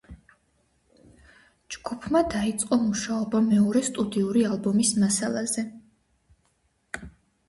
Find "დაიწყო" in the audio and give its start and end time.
2.33-2.79